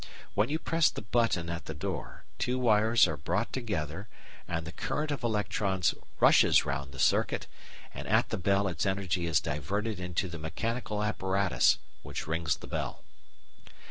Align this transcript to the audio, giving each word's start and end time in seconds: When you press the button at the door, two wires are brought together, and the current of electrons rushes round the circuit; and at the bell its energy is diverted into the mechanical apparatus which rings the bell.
When 0.33 0.49
you 0.49 0.57
press 0.57 0.89
the 0.89 1.03
button 1.03 1.47
at 1.47 1.65
the 1.65 1.75
door, 1.75 2.25
two 2.39 2.57
wires 2.57 3.07
are 3.07 3.17
brought 3.17 3.53
together, 3.53 4.07
and 4.47 4.65
the 4.65 4.71
current 4.71 5.11
of 5.11 5.23
electrons 5.23 5.93
rushes 6.19 6.65
round 6.65 6.91
the 6.91 6.97
circuit; 6.97 7.45
and 7.93 8.07
at 8.07 8.29
the 8.29 8.37
bell 8.39 8.67
its 8.67 8.87
energy 8.87 9.27
is 9.27 9.39
diverted 9.39 9.99
into 9.99 10.27
the 10.27 10.39
mechanical 10.39 11.03
apparatus 11.03 11.77
which 12.01 12.25
rings 12.25 12.55
the 12.57 12.67
bell. 12.67 13.03